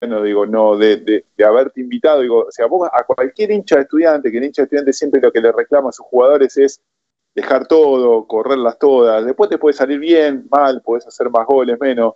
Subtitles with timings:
[0.00, 4.30] bueno, digo, no, de, haberte invitado, digo, o sea, vos a cualquier hincha de estudiante,
[4.30, 6.80] que el hincha de estudiante siempre lo que le reclama a sus jugadores es
[7.34, 12.14] dejar todo, correrlas todas, después te puede salir bien, mal, puedes hacer más goles, menos,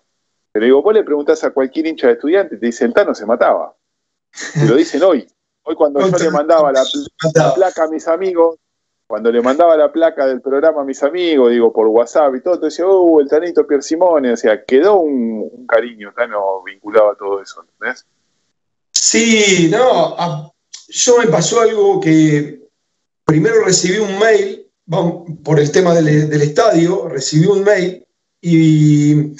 [0.53, 3.74] pero digo, vos le preguntás a cualquier hincha de estudiante, te dicen, Tano se mataba,
[4.54, 5.26] te lo dicen hoy,
[5.64, 6.85] hoy cuando yo le mandaba la
[7.54, 8.58] placa a mis amigos,
[9.06, 12.58] cuando le mandaba la placa del programa a mis amigos, digo, por WhatsApp y todo,
[12.58, 17.16] te decía, uh, el Tanito Pier Simone, o sea, quedó un, cariño Tano vinculado a
[17.16, 18.06] todo eso, ¿entendés?
[18.91, 20.52] Sí, no,
[20.88, 22.62] yo me pasó algo que
[23.24, 24.66] primero recibí un mail,
[25.42, 28.06] por el tema del estadio, recibí un mail
[28.41, 29.34] y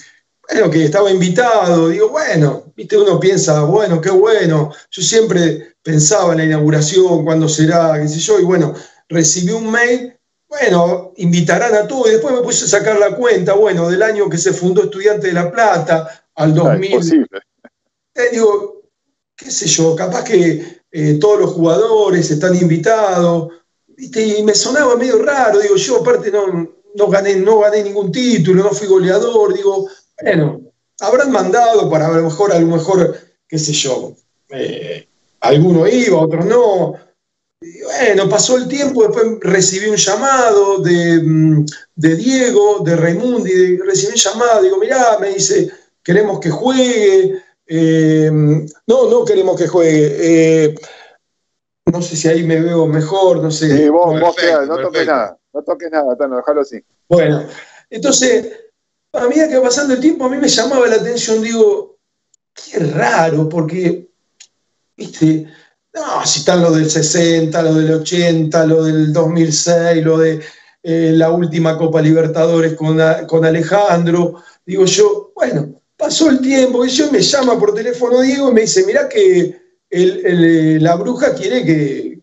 [0.53, 6.33] bueno, que estaba invitado, digo, bueno, viste, uno piensa, bueno, qué bueno, yo siempre pensaba
[6.33, 8.75] en la inauguración, cuándo será, qué sé yo, y bueno,
[9.13, 10.17] recibí un mail,
[10.49, 14.29] bueno, invitarán a todos, y después me puse a sacar la cuenta, bueno, del año
[14.29, 17.29] que se fundó Estudiante de La Plata al 2000.
[17.33, 17.39] Ah,
[18.15, 18.83] eh, digo,
[19.35, 23.49] qué sé yo, capaz que eh, todos los jugadores están invitados,
[23.97, 28.65] y me sonaba medio raro, digo, yo aparte no, no, gané, no gané ningún título,
[28.65, 29.89] no fui goleador, digo,
[30.21, 30.61] bueno,
[31.01, 33.17] habrán mandado para a lo mejor, a lo mejor,
[33.49, 34.15] qué sé yo,
[34.51, 35.09] eh,
[35.41, 36.95] alguno iba, otro no,
[37.85, 44.19] bueno, pasó el tiempo, después recibí un llamado de, mm, Diego, de Raimundi, recibí un
[44.19, 45.71] llamado, digo, mirá, me dice,
[46.03, 50.75] queremos que juegue, eh, no, no queremos que juegue, eh,
[51.87, 53.77] no sé si ahí me veo mejor, no sé.
[53.77, 56.83] Sí, vos, vos no toques nada, no toques nada, Tano, déjalo así.
[57.09, 57.47] Bueno,
[57.91, 58.51] entonces,
[59.13, 61.99] a medida que pasando el tiempo, a mí me llamaba la atención, digo,
[62.55, 64.09] qué raro, porque,
[64.97, 65.47] viste,
[65.95, 70.41] no, si están lo del 60, lo del 80, lo del 2006, lo de
[70.83, 74.43] eh, la última Copa Libertadores con, con, Alejandro.
[74.65, 78.61] Digo yo, bueno, pasó el tiempo y yo me llama por teléfono Diego y me
[78.63, 82.21] dice, mirá que la bruja quiere que,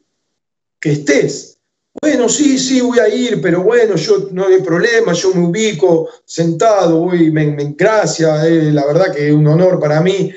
[0.79, 1.57] que estés.
[2.01, 6.09] Bueno, sí, sí, voy a ir, pero bueno, yo no hay problema, yo me ubico
[6.25, 10.31] sentado, voy, me, me gracia, eh, la verdad que es un honor para mí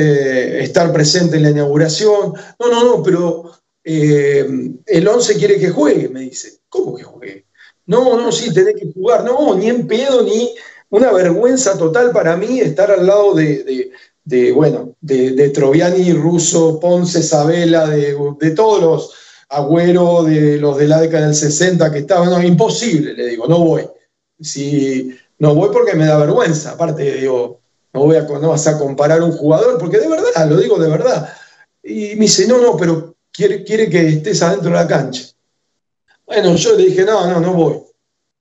[0.00, 2.32] eh, estar presente en la inauguración.
[2.60, 3.50] No, no, no, pero
[3.82, 4.46] eh,
[4.86, 6.60] el 11 quiere que juegue, me dice.
[6.68, 7.46] ¿Cómo que juegue?
[7.86, 9.24] No, no, sí, tenés que jugar.
[9.24, 10.54] No, ni en pedo, ni
[10.90, 13.90] una vergüenza total para mí estar al lado de,
[14.54, 19.14] bueno, de, Troviani, Russo, Ponce, Sabela, de, todos los
[19.48, 22.30] Agüero, de los de la década del 60 que estaban.
[22.30, 23.84] No, imposible, le digo, no voy.
[24.40, 26.70] Si, no voy porque me da vergüenza.
[26.72, 27.62] Aparte, digo,
[27.98, 30.88] no, voy a, no vas a comparar un jugador, porque de verdad, lo digo de
[30.88, 31.28] verdad.
[31.82, 35.24] Y me dice, no, no, pero quiere, quiere que estés adentro de la cancha.
[36.26, 37.80] Bueno, yo le dije, no, no, no voy.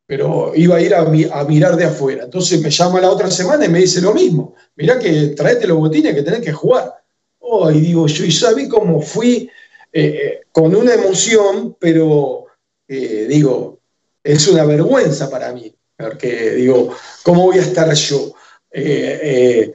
[0.06, 1.04] Pero iba a ir a,
[1.46, 2.26] mirar de afuera.
[2.26, 4.56] Entonces me llama la otra semana y me dice lo mismo.
[4.76, 6.94] Mirá que traete los botines que tenés que jugar.
[7.40, 9.50] Oh, y digo yo, y sabí cómo fui
[9.92, 12.46] eh, eh, con una emoción, pero
[12.88, 13.80] eh, digo,
[14.24, 15.74] es una vergüenza para mí.
[15.98, 16.94] Porque digo,
[17.24, 18.34] ¿cómo voy a estar yo?
[18.72, 19.74] Eh, eh,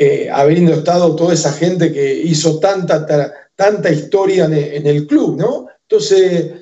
[0.00, 3.04] eh, habiendo estado toda esa gente que hizo tanta,
[3.56, 5.66] tanta historia en, el club, ¿no?
[5.82, 6.52] Entonces,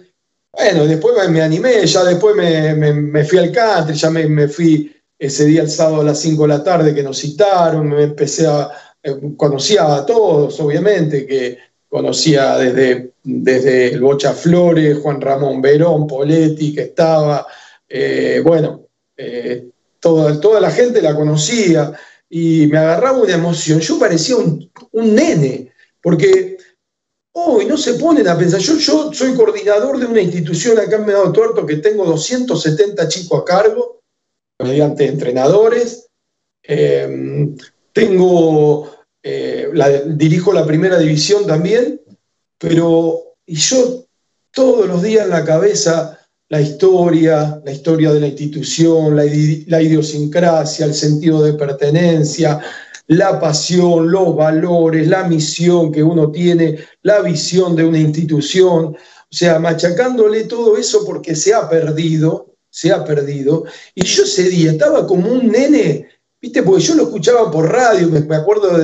[0.51, 5.63] bueno, después me, animé, ya después me, fui al country, ya me, fui ese día
[5.63, 8.71] el sábado a las 5 de la tarde que nos citaron, me empecé a,
[9.37, 11.59] conocía a todos, obviamente, que
[11.91, 17.47] conocía desde, desde el Bocha Flores, Juan Ramón Verón, Poletti, que estaba,
[18.43, 18.87] bueno,
[20.41, 21.93] toda, la gente la conocía
[22.29, 23.81] y me agarraba una emoción.
[23.81, 26.57] Yo parecía un, nene, porque
[27.33, 28.61] hoy no se ponen a pensar.
[28.61, 33.43] Yo, yo soy coordinador de una institución acá en Medado Tuerto que tengo 270 chicos
[33.43, 34.03] a cargo,
[34.59, 36.09] mediante entrenadores.
[36.63, 37.57] Em,
[37.93, 38.91] tengo,
[39.23, 39.71] eh,
[40.07, 42.01] dirijo la primera división también,
[42.59, 44.05] pero y yo
[44.51, 46.19] todos los días en la cabeza
[46.49, 52.61] la historia, la historia de la institución, la, idiosincrasia, el sentido de pertenencia,
[53.09, 59.35] la pasión, los valores, la misión que uno tiene, la visión de una institución, o
[59.37, 63.65] sea, machacándole todo eso porque se ha perdido, se ha perdido.
[63.95, 66.09] Y yo ese día estaba como un nene,
[66.41, 66.63] ¿viste?
[66.63, 68.79] Porque yo lo escuchaba por radio, me, acuerdo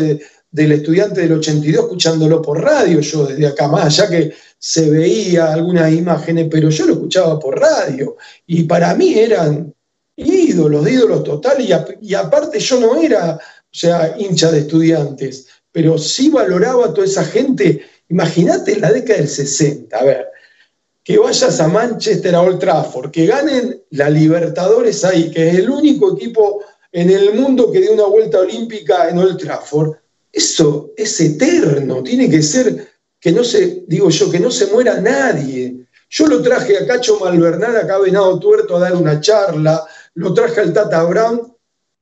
[0.53, 5.53] del estudiante del 82 escuchándolo por radio, yo desde acá más allá que se veía
[5.53, 8.17] algunas imágenes, pero yo lo escuchaba por radio
[8.47, 9.75] y para mí eran
[10.15, 11.69] ídolos, ídolos totales
[12.01, 13.41] y, aparte yo no era, o
[13.75, 17.83] sea, hincha de estudiantes, pero sí valoraba a toda esa gente.
[18.11, 20.27] Imagínate la década del 60, a ver,
[21.03, 25.71] que vayas a Manchester, a Old Trafford, que ganen la Libertadores ahí, que es el
[25.71, 26.63] único equipo
[26.93, 30.02] en el mundo que dio una vuelta olímpica en Old Trafford,
[30.33, 32.89] eso es eterno, tiene que ser
[33.21, 35.87] que no se, digo yo, que no se muera nadie.
[36.11, 40.35] Yo lo traje a Cacho Malvernal, acá a Venado Tuerto, a dar una charla, lo
[40.35, 41.55] traje al Tata Brown,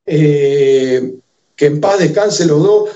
[0.06, 1.14] eh,
[1.54, 2.90] que en paz descanse los dos,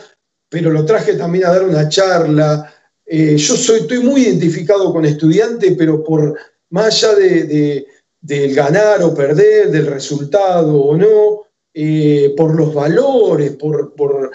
[0.49, 2.73] pero lo traje también a dar una charla.
[3.05, 6.39] Eh, yo soy, estoy muy identificado con estudiantes, pero por
[6.71, 7.87] más allá de,
[8.21, 11.43] del ganar o perder, del resultado o no,
[11.75, 14.31] eh, por los valores, por,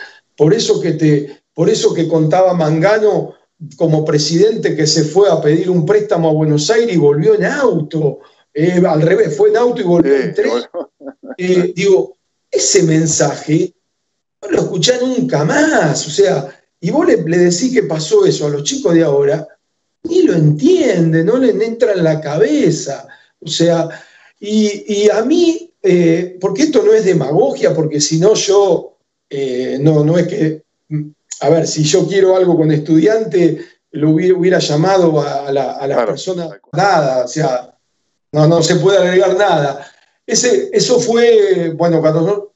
[0.53, 3.33] eso que te, por eso que contaba Mangano
[3.75, 7.45] como presidente que se fue a pedir un préstamo a Buenos Aires y volvió en
[7.45, 8.19] auto.
[8.53, 10.51] Eh, al revés, fue en auto y volvió en tren.
[11.75, 12.15] digo,
[12.49, 13.73] ese mensaje
[14.41, 16.07] no lo escuché nunca más.
[16.07, 16.49] O sea,
[16.79, 19.45] y vos le, decís que pasó eso a los chicos de ahora,
[20.03, 23.07] ni lo entienden, no les entra en la cabeza.
[23.41, 23.89] O sea,
[24.39, 28.88] y, a mí, eh, porque esto no es demagogia, porque si no yo,
[29.29, 30.63] eh, no, no es que,
[31.41, 36.49] a ver, si yo quiero algo con estudiante, lo hubiera, llamado a, la, a persona,
[36.73, 37.75] nada, o sea,
[38.31, 39.85] no, no se puede agregar nada.
[40.25, 42.53] Ese, eso fue, bueno, cuando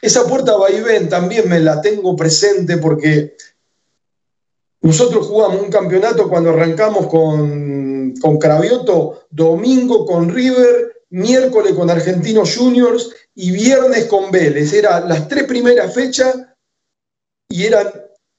[0.00, 3.36] esa puerta va y ven también me la tengo presente porque
[4.82, 12.56] nosotros jugamos un campeonato cuando arrancamos con, con Cravioto, domingo con River, miércoles con Argentinos
[12.56, 14.72] Juniors y viernes con Vélez.
[14.72, 16.36] Eran las tres primeras fechas
[17.48, 17.92] y eran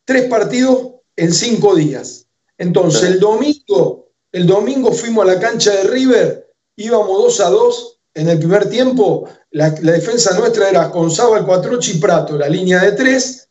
[0.05, 2.27] tres partidos en cinco días.
[2.57, 7.99] Entonces, el domingo, el domingo fuimos a la cancha de River, íbamos dos a dos
[8.13, 9.29] en el primer tiempo.
[9.51, 13.47] La, defensa nuestra era con el Cuatrochi y Prato, la línea de tres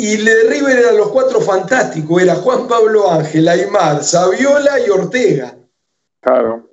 [0.00, 5.56] y de River eran los cuatro fantásticos, era Juan Pablo Ángel, Aymar, Saviola y Ortega.
[6.20, 6.67] Claro.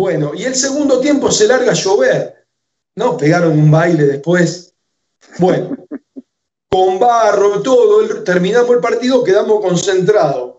[0.00, 2.46] Bueno, y el segundo tiempo se larga a llover.
[2.96, 3.18] ¿No?
[3.18, 4.72] Pegaron un baile después.
[5.38, 5.76] Bueno,
[6.70, 10.54] con barro, todo, terminamos el partido, quedamos concentrados.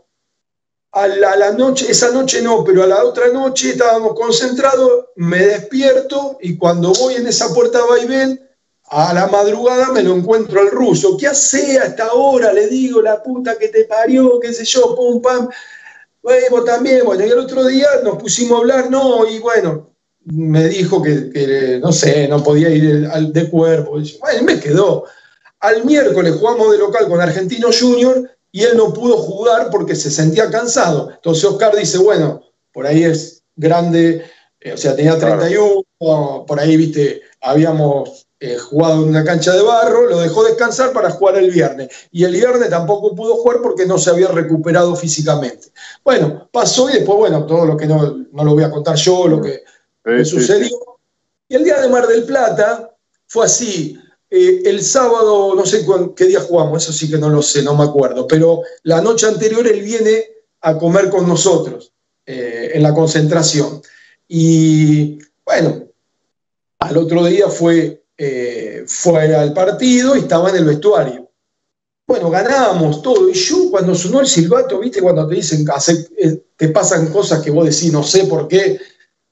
[0.91, 6.37] A la, noche, esa noche no, pero a la otra noche estábamos concentrados, me despierto
[6.41, 8.47] y cuando voy en esa puerta vaivén,
[8.91, 11.17] a la madrugada me lo encuentro al ruso.
[11.17, 12.53] ¿Qué hace a esta hora?
[12.53, 15.49] Le digo, la puta que te parió, qué sé yo, pum, pam.
[16.21, 19.91] Bueno, también, bueno, y el otro día nos pusimos a hablar, no, y bueno,
[20.25, 23.93] me dijo que, no sé, no podía ir al de cuerpo.
[24.19, 25.05] Bueno, me quedó.
[25.59, 30.11] Al miércoles jugamos de local con Argentino Junior y él no pudo jugar porque se
[30.11, 31.11] sentía cansado.
[31.11, 32.41] Entonces Oscar dice, bueno,
[32.71, 34.23] por ahí es grande,
[34.59, 39.61] eh, o sea, tenía 31, por ahí, viste, habíamos eh, jugado en una cancha de
[39.61, 41.89] barro, lo dejó descansar para jugar el viernes.
[42.11, 45.67] Y el viernes tampoco pudo jugar porque no se había recuperado físicamente.
[46.03, 49.27] Bueno, pasó y después, bueno, todo lo que no, no lo voy a contar yo,
[49.27, 49.61] lo que,
[50.25, 50.75] sucedió.
[51.47, 52.89] Y el día de Mar del Plata
[53.27, 53.95] fue así.
[54.27, 55.85] Eh, el sábado, no sé
[56.15, 59.27] qué día jugamos, eso sí que no lo sé, no me acuerdo, pero la noche
[59.27, 60.25] anterior él viene
[60.61, 61.93] a comer con nosotros
[62.25, 63.83] eh, en la concentración.
[64.27, 65.83] Y bueno,
[66.79, 71.31] al otro día fue eh, fue al partido y estaba en el vestuario.
[72.05, 73.27] Bueno, ganábamos todo.
[73.27, 75.65] Y yo cuando sonó el silbato, viste, cuando te dicen,
[76.17, 78.79] eh, te pasan cosas que vos decís, no sé por qué.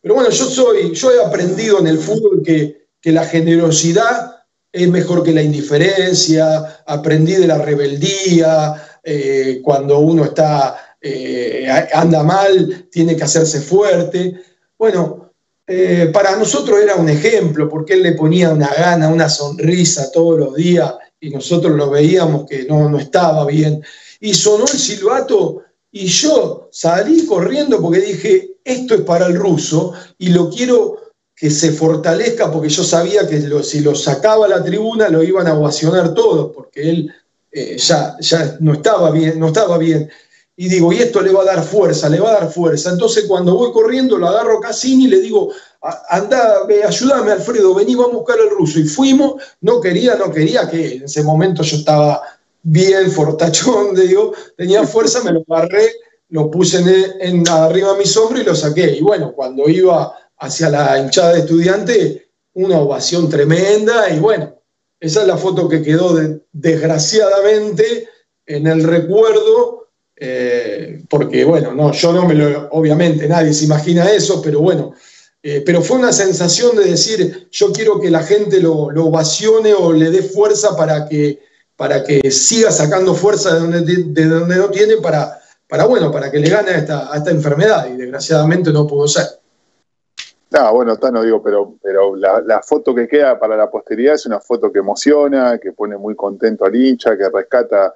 [0.01, 4.37] Pero bueno, yo soy, yo he aprendido en el fútbol que, que la generosidad
[4.71, 10.97] es mejor que la indiferencia, aprendí de la rebeldía, eh, cuando uno está,
[11.93, 14.41] anda mal, tiene que hacerse fuerte.
[14.79, 15.28] Bueno,
[15.71, 20.39] eh, para nosotros era un ejemplo, porque él le ponía una gana, una sonrisa todos
[20.39, 23.83] los días y nosotros lo veíamos que no, no estaba bien.
[24.19, 25.61] Y sonó el silbato
[25.91, 30.97] y yo salí corriendo porque dije, esto es para el ruso y lo quiero
[31.35, 35.45] que se fortalezca porque yo sabía que si lo sacaba a la tribuna lo iban
[35.45, 37.13] a ovacionar todos, porque él
[37.51, 40.09] eh, ya, ya no estaba bien, no estaba bien
[40.61, 42.89] y digo, y esto le va a dar fuerza, le va a dar fuerza.
[42.89, 45.53] Entonces cuando voy corriendo lo agarro a Cassini y le digo,
[46.09, 48.77] anda, ayúdame Alfredo, vení, vamos a buscar al ruso.
[48.77, 52.21] Y fuimos, no quería, no quería, que en ese momento yo estaba
[52.61, 55.93] bien fortachón, digo, tenía fuerza, me lo agarré,
[56.27, 56.83] lo puse
[57.21, 58.97] en, arriba de mi sombra y lo saqué.
[58.97, 64.57] Y bueno, cuando iba hacia la hinchada de estudiante, una ovación tremenda y bueno,
[64.99, 66.17] esa es la foto que quedó
[66.51, 68.09] desgraciadamente
[68.45, 69.78] en el recuerdo
[70.19, 74.93] eh, porque bueno, no, yo no me lo, obviamente nadie se imagina eso, pero bueno,
[75.41, 79.73] eh, pero fue una sensación de decir, yo quiero que la gente lo, lo ovacione
[79.73, 81.39] o le dé fuerza para que,
[81.77, 86.29] para que siga sacando fuerza de donde, de, donde no tiene para, para, bueno, para
[86.29, 89.39] que le gane a esta, esta enfermedad y desgraciadamente no pudo ser.
[90.51, 94.39] No, bueno, Tano, digo, pero, pero la, foto que queda para la posteridad es una
[94.39, 97.95] foto que emociona, que pone muy contento al hincha, que rescata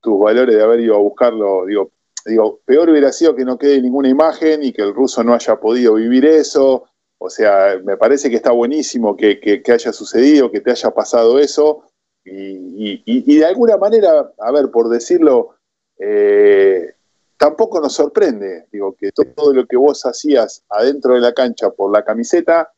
[0.00, 1.66] tus valores de haber ido a buscarlo.
[1.66, 1.90] Digo,
[2.24, 5.56] digo, peor hubiera sido que no quede ninguna imagen y que el ruso no haya
[5.56, 6.84] podido vivir eso.
[7.18, 11.84] O sea, me parece que está buenísimo que, haya sucedido, que te haya pasado eso.
[12.24, 15.56] Y, de alguna manera, a ver, por decirlo,
[15.98, 16.94] eh,
[17.36, 21.92] tampoco nos sorprende, digo, que todo lo que vos hacías adentro de la cancha por
[21.92, 22.72] la camiseta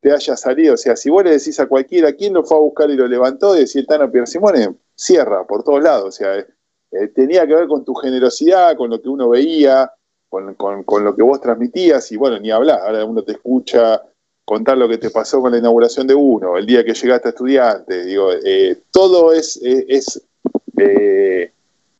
[0.00, 0.74] te haya salido.
[0.74, 3.06] O sea, si vos le decís a cualquiera quién lo fue a buscar y lo
[3.06, 6.08] levantó, y decir Tano Simone, cierra por todos lados.
[6.08, 9.90] O sea, eh, tenía que ver con tu generosidad, con lo que uno veía,
[10.28, 14.00] con, lo que vos transmitías, y bueno, ni hablar, ahora uno te escucha
[14.44, 17.30] contar lo que te pasó con la inauguración de uno, el día que llegaste a
[17.30, 20.22] estudiante, digo, eh, todo es, es,
[20.76, 21.52] eh,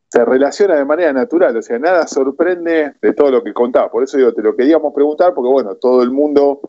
[0.09, 3.89] se relaciona de manera natural, o sea, nada sorprende de todo lo que contás.
[3.91, 6.61] Por eso te lo queríamos preguntar, porque bueno, todo el mundo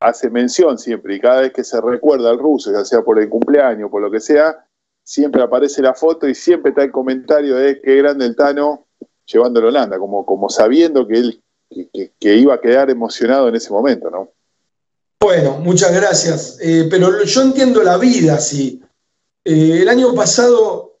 [0.00, 3.28] hace mención siempre, y cada vez que se recuerda al ruso, ya sea por el
[3.28, 4.64] cumpleaños, por lo que sea,
[5.04, 8.86] siempre aparece la foto y siempre está el comentario de qué grande el Tano
[9.26, 11.40] llevándolo a Holanda, como, como sabiendo que él
[12.20, 14.30] que, iba a quedar emocionado en ese momento, ¿no?
[15.20, 16.58] Bueno, muchas gracias.
[16.60, 18.80] Eh, pero yo entiendo la vida así.
[19.44, 20.94] Eh, el año pasado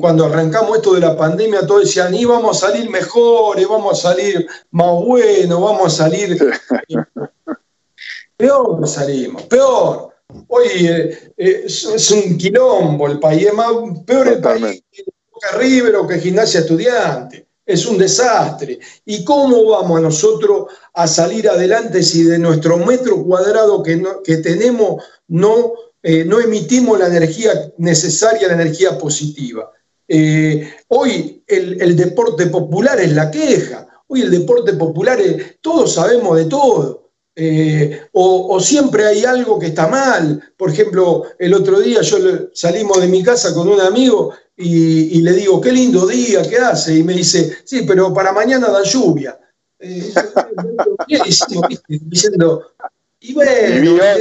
[0.00, 4.10] cuando arrancamos esto de la pandemia, todos decían, y vamos a salir mejores, vamos a
[4.10, 6.36] salir más buenos, vamos a salir...
[8.36, 10.14] peor salimos, peor.
[10.48, 13.68] Hoy eh, eh, es, un quilombo el país, es más,
[14.04, 17.46] peor el país que River o que Gimnasia Estudiante.
[17.64, 18.78] Es un desastre.
[19.04, 24.38] ¿Y cómo vamos a nosotros a salir adelante si de nuestro metro cuadrado que, que
[24.38, 29.70] tenemos no eh, no emitimos la energía necesaria, la energía positiva.
[30.88, 36.44] Hoy el, deporte popular es la queja, hoy el deporte popular es, todos sabemos de
[36.46, 37.07] todo.
[37.40, 40.52] Eh, o, siempre hay algo que está mal.
[40.56, 42.18] Por ejemplo, el otro día yo
[42.52, 46.96] salimos de mi casa con un amigo y, le digo, qué lindo día, ¿qué hace?
[46.96, 49.38] Y me dice, sí, pero para mañana da lluvia.
[51.86, 52.72] diciendo,
[53.20, 54.20] y bueno,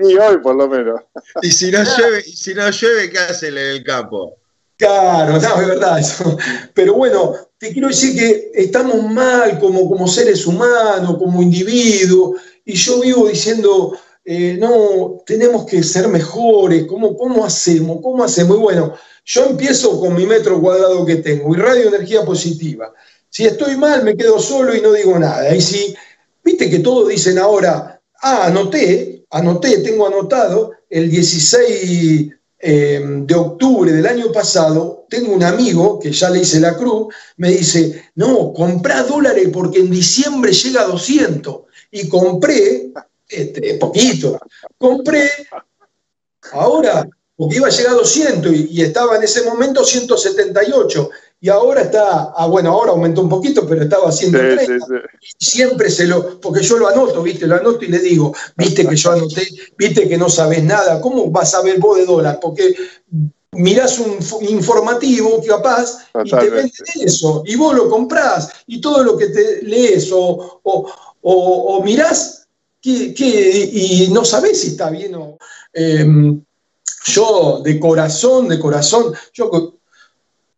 [0.00, 1.02] y hoy por lo menos.
[1.42, 4.38] Y si no llueve, si no llueve, ¿qué hacen en el campo?
[4.76, 6.36] Claro, no, es verdad eso.
[6.74, 12.74] Pero bueno, te quiero decir que estamos mal como, como seres humanos, como individuos, y
[12.74, 18.00] yo vivo diciendo, eh, no, tenemos que ser mejores, ¿cómo, ¿cómo hacemos?
[18.02, 18.56] ¿Cómo hacemos?
[18.56, 18.94] Y bueno,
[19.24, 22.92] yo empiezo con mi metro cuadrado que tengo y radio energía positiva.
[23.30, 25.54] Si estoy mal, me quedo solo y no digo nada.
[25.54, 25.94] Y si,
[26.44, 33.92] viste que todos dicen ahora, ah, anoté, anoté, tengo anotado, el 16 eh, de octubre
[33.92, 38.52] del año pasado, tengo un amigo que ya le hice la cruz, me dice, no,
[38.52, 41.66] comprá dólares porque en diciembre llega a 200.
[41.96, 42.92] Y compré,
[43.28, 44.38] este, poquito,
[44.76, 45.30] compré,
[46.52, 51.48] ahora, porque iba a llegar a 200 y, y estaba en ese momento 178 y
[51.50, 54.38] ahora está, ah, bueno, ahora aumentó un poquito, pero estaba haciendo
[55.38, 58.96] Siempre se lo, porque yo lo anoto, viste, lo anoto y le digo, viste que
[58.96, 62.38] yo anoté, viste que no sabes nada, ¿cómo vas a ver vos de dólar?
[62.40, 62.74] Porque
[63.52, 66.72] mirás un informativo capaz y te venden
[67.02, 70.90] eso, y vos lo comprás, y todo lo que te lees o, o,
[71.84, 72.46] mirás
[72.80, 73.14] que,
[73.72, 75.38] y no sabés si está bien o...
[75.72, 76.42] Em,
[77.06, 79.50] yo de corazón, de corazón, yo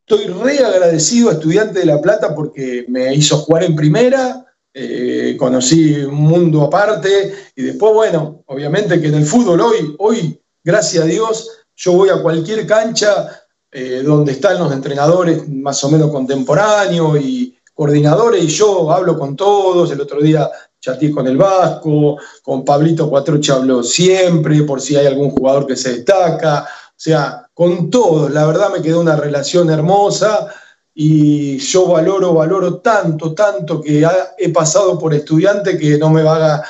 [0.09, 5.37] Estoy re agradecido a Estudiante de La Plata porque me hizo jugar en primera, eh,
[5.39, 11.05] conocí un mundo aparte y después, bueno, obviamente que en el fútbol hoy, hoy, gracias
[11.05, 16.11] a Dios, yo voy a cualquier cancha eh, donde están los entrenadores más o menos
[16.11, 22.17] contemporáneos y coordinadores y yo hablo con todos, el otro día chateé con el Vasco,
[22.43, 27.49] con Pablito Cuatrocha hablo siempre por si hay algún jugador que se destaca, o sea,
[27.55, 30.53] con todos, la verdad me quedó una relación hermosa
[30.93, 34.05] y yo valoro, valoro tanto, tanto que
[34.39, 36.65] he pasado por estudiante que no me va a...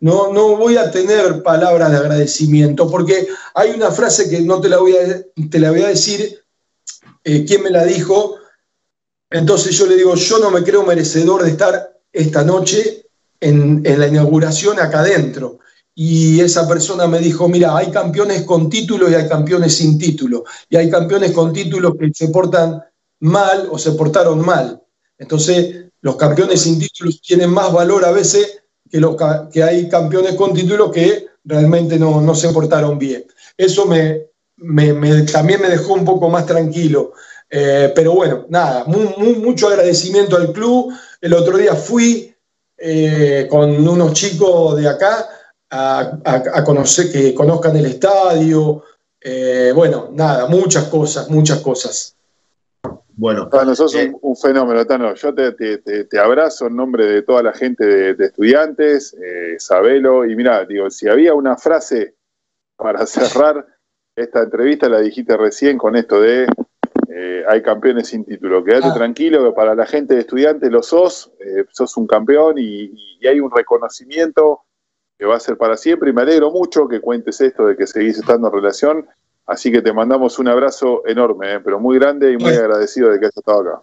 [0.00, 4.70] No, no voy a tener palabras de agradecimiento, porque hay una frase que no te
[4.70, 6.42] la voy a, te la voy a decir,
[7.24, 8.36] eh, quién me la dijo,
[9.30, 13.06] entonces yo le digo, yo no me creo merecedor de estar esta noche
[13.40, 15.58] en, la inauguración acá adentro
[15.94, 20.44] y esa persona me dijo, mira, hay campeones con título y hay campeones sin título,
[20.68, 22.82] y hay campeones con título que se portan
[23.20, 24.82] mal o se portaron mal.
[25.16, 28.58] Entonces, los campeones sin títulos tienen más valor a veces
[28.90, 29.16] que, los,
[29.50, 33.24] que hay campeones con título que realmente no, se portaron bien.
[33.56, 33.88] Eso
[35.32, 37.12] también me dejó un poco más tranquilo.
[37.48, 40.92] Eh, pero bueno, nada, mucho agradecimiento al club.
[41.20, 42.34] El otro día fui,
[42.78, 45.28] eh, con unos chicos de acá
[45.70, 48.84] a, conocer, que conozcan el estadio.
[49.20, 52.16] Eh, bueno, nada, muchas cosas, muchas cosas.
[53.18, 55.14] Bueno, Tano, sos un, fenómeno, Tano.
[55.14, 60.26] Yo te, abrazo en nombre de toda la gente de, estudiantes, eh, sabelo.
[60.26, 62.14] Y mira, digo, si había una frase
[62.76, 63.66] para cerrar
[64.14, 66.46] esta entrevista, la dijiste recién con esto de
[67.18, 68.62] eh, hay campeones sin título.
[68.62, 68.94] Quédate ah.
[68.94, 73.40] tranquilo que para la gente de estudiantes lo sos, eh, sos un campeón y, hay
[73.40, 74.60] un reconocimiento
[75.18, 76.10] que va a ser para siempre.
[76.10, 79.08] Y me alegro mucho que cuentes esto de que seguís estando en relación.
[79.46, 83.18] Así que te mandamos un abrazo enorme, eh, pero muy grande y muy agradecido de
[83.18, 83.80] que hayas estado acá.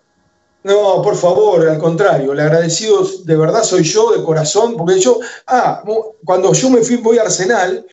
[0.63, 5.20] No, por favor, al contrario, le agradecido de verdad soy yo, de corazón, porque yo,
[5.48, 5.84] ah,
[6.24, 7.86] cuando yo me fui, voy a Arsenal,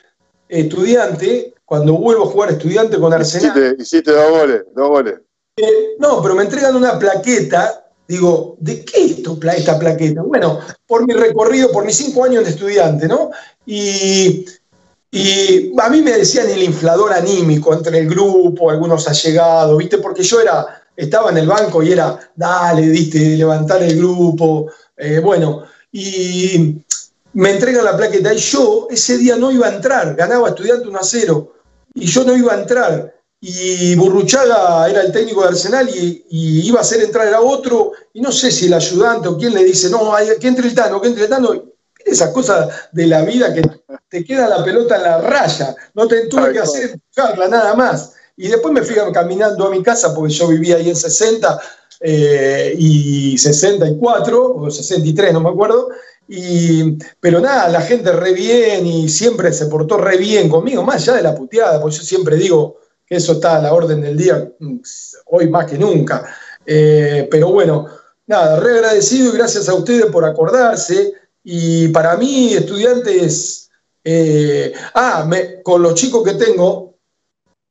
[0.46, 3.56] estudiante, cuando vuelvo a jugar estudiante con Arsenal.
[3.56, 5.20] Hiciste, hiciste dos goles, dos goles.
[5.98, 7.84] No, pero me entregan una plaqueta.
[8.06, 10.22] Digo, ¿de qué es esto, esta plaqueta?
[10.22, 13.30] Bueno, por mi recorrido, por mis cinco años de estudiante, ¿no?
[13.66, 14.46] Y,
[15.78, 19.98] a mí me decían el inflador anímico entre el grupo, algunos allegados, ¿viste?
[19.98, 24.70] Porque yo era, estaba en el banco y era, dale, diste, levantar el grupo.
[24.96, 26.80] Eh, bueno, y
[27.32, 30.98] me entregan la plaqueta y yo ese día no iba a entrar, ganaba estudiante 1
[30.98, 31.52] a 0
[31.94, 36.78] y yo no iba a entrar y Burruchaga era el técnico de Arsenal y, iba
[36.78, 39.88] a hacer entrar a otro, y no sé si el ayudante o quién le dice,
[39.88, 41.64] no, hay, que entre el Tano, que entre el Tano.
[42.02, 43.62] Esas cosas de la vida que
[44.08, 48.14] te queda la pelota en la raya, no te tuve que hacer empujarla nada más.
[48.36, 51.60] Y después me fui caminando a mi casa porque yo vivía ahí en 60
[52.00, 55.90] eh, y 64 o 63, no me acuerdo.
[56.26, 60.96] Y, pero nada, la gente re bien y siempre se portó re bien conmigo, más
[60.96, 62.79] allá de la puteada, porque yo siempre digo,
[63.10, 64.76] eso está a la orden del día mm,
[65.26, 66.24] hoy más que nunca.
[66.64, 67.86] Eh, pero bueno,
[68.26, 71.12] nada, re agradecido y gracias a ustedes por acordarse.
[71.42, 73.68] Y para mí, estudiantes,
[74.04, 75.28] eh, ah,
[75.64, 76.94] con los chicos que tengo,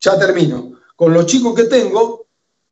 [0.02, 2.26] ya termino, con los chicos que tengo,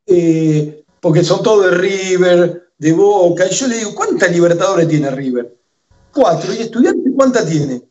[0.05, 5.09] eh, porque son todos de River, de Boca, y yo le digo, ¿cuántas Libertadores tiene
[5.09, 5.55] River?
[6.13, 6.53] Cuatro.
[6.53, 7.86] ¿Y estudiante cuántas tiene?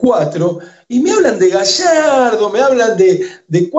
[0.00, 3.70] Cuatro y me hablan de Gallardo, me hablan de, de,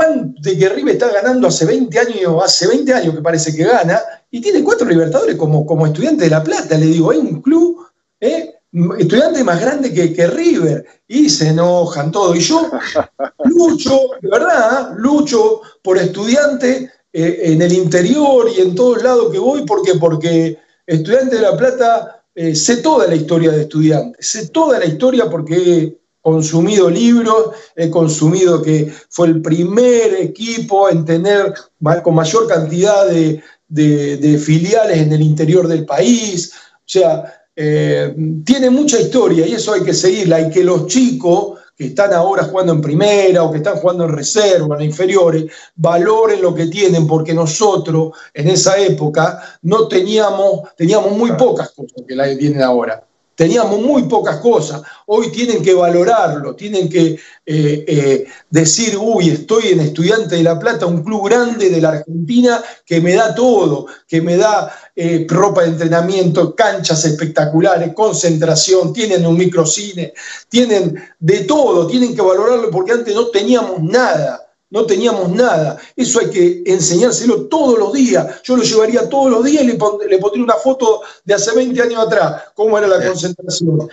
[0.41, 3.99] de que River está ganando hace 20 años, hace 20 años que parece que gana,
[4.29, 6.77] y tiene cuatro Libertadores como, como estudiante de La Plata.
[6.77, 7.87] Le digo, hay un club,
[8.19, 8.53] ¿eh?
[8.99, 12.35] estudiante más grande que, que, River, y se enojan todo.
[12.35, 12.69] Y yo
[13.45, 19.39] lucho, de verdad, lucho por estudiante eh, en el interior y en todos lados que
[19.39, 24.49] voy, porque porque estudiante de La Plata eh, sé toda la historia de estudiantes, sé
[24.49, 31.53] toda la historia porque consumido libros, he consumido que fue el primer equipo en tener
[32.03, 33.41] con mayor cantidad de,
[34.37, 36.51] filiales en el interior del país.
[36.77, 40.41] O sea, eh, tiene mucha historia y eso hay que seguirla.
[40.41, 44.11] Y que los chicos que están ahora jugando en primera o que están jugando en
[44.11, 51.13] reserva, en inferiores, valoren lo que tienen, porque nosotros en esa época no teníamos, teníamos
[51.13, 53.01] muy pocas cosas que la tienen ahora
[53.39, 59.69] teníamos muy pocas cosas, hoy tienen que valorarlo, tienen que eh, eh, decir, uy, estoy
[59.69, 63.85] en Estudiante de La Plata, un club grande de la Argentina que me da todo,
[64.05, 70.13] que me da eh, ropa de entrenamiento, canchas espectaculares, concentración, tienen un microcine,
[70.49, 75.77] tienen de todo, tienen que valorarlo porque antes no teníamos nada no teníamos nada.
[75.95, 78.41] Eso hay que enseñárselo todos los días.
[78.43, 82.05] Yo lo llevaría todos los días y le, pondría una foto de hace 20 años
[82.05, 83.89] atrás, cómo era la concentración.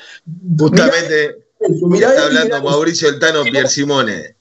[0.59, 4.37] Justamente está hablando Mauricio Eltano Pier Simone.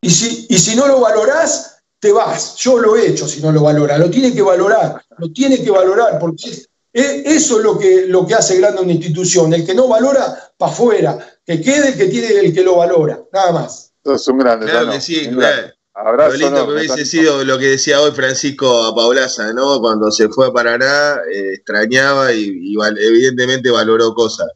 [0.00, 2.56] Y si, y si no lo valorás, te vas.
[2.56, 3.98] Yo lo he hecho si no lo valora.
[3.98, 8.34] Lo tiene que valorar, lo tiene que valorar, porque eso es lo que, lo que
[8.34, 9.52] hace grande una institución.
[9.52, 11.18] El que no valora, para afuera.
[11.44, 13.20] Que quede el que tiene el que lo valora.
[13.32, 13.92] Nada más.
[14.04, 14.66] Es un grande.
[14.66, 15.72] Claro que sí, claro.
[16.04, 19.80] Abrazo, lo lindo que hubiese sido lo que decía hoy Francisco a Paulaza, ¿no?
[19.80, 24.46] Cuando se fue a Paraná, eh, extrañaba y, evidentemente valoró cosas.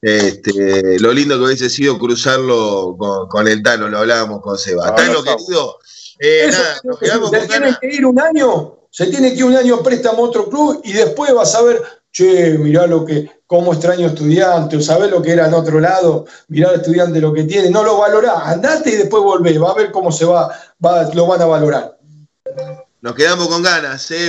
[0.00, 2.96] Este, lo lindo que hubiese sido cruzarlo
[3.28, 4.94] con, el Tano, lo hablábamos con Seba.
[4.94, 5.78] Tano, querido,
[6.18, 9.56] eh, nada, nos quedamos se tiene que ir un año, se tiene que ir un
[9.56, 11.82] año préstamo a otro club y después vas a ver,
[12.16, 16.24] che, mirá lo que, cómo extraño estudiante, o sabés lo que era en otro lado,
[16.48, 19.74] mirá al estudiante lo que tiene, no lo valorás, andate y después volvé, va a
[19.74, 20.48] ver cómo se va,
[20.82, 21.98] va lo van a valorar.
[23.02, 24.24] Nos quedamos con ganas, ¿eh?